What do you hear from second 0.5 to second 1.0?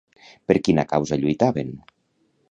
Per quina